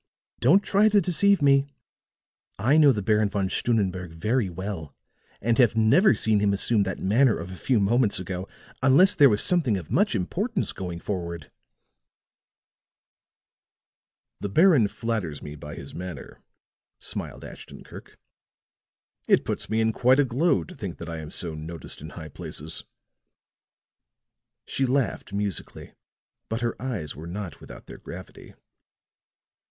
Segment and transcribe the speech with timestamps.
[0.39, 1.67] Don't try to deceive me.
[2.57, 4.95] I know the Baron Von Stunnenberg very well,
[5.39, 8.47] and have never seen him assume that manner of a few moments ago
[8.81, 11.51] unless there was something of much importance going forward."
[14.39, 16.41] "The Baron flatters me by his manner,"
[16.97, 18.17] smiled Ashton Kirk.
[19.27, 22.09] "It puts me in quite a glow to think that I am so noticed in
[22.09, 22.85] high places."
[24.65, 25.93] She laughed musically;
[26.49, 28.55] but her eyes were not without their gravity.